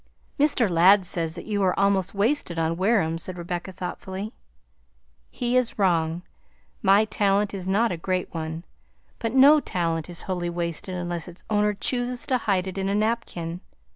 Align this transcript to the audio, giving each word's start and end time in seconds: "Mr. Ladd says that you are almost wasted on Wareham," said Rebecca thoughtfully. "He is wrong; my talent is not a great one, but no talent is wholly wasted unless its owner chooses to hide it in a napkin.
"Mr. 0.39 0.67
Ladd 0.67 1.05
says 1.05 1.35
that 1.35 1.45
you 1.45 1.61
are 1.61 1.77
almost 1.79 2.15
wasted 2.15 2.57
on 2.57 2.75
Wareham," 2.75 3.19
said 3.19 3.37
Rebecca 3.37 3.71
thoughtfully. 3.71 4.33
"He 5.29 5.55
is 5.55 5.77
wrong; 5.77 6.23
my 6.81 7.05
talent 7.05 7.53
is 7.53 7.67
not 7.67 7.91
a 7.91 7.97
great 7.97 8.33
one, 8.33 8.63
but 9.19 9.35
no 9.35 9.59
talent 9.59 10.09
is 10.09 10.23
wholly 10.23 10.49
wasted 10.49 10.95
unless 10.95 11.27
its 11.27 11.43
owner 11.51 11.75
chooses 11.75 12.25
to 12.25 12.39
hide 12.39 12.65
it 12.65 12.79
in 12.79 12.89
a 12.89 12.95
napkin. 12.95 13.61